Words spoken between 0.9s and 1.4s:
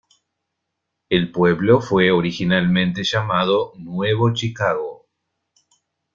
El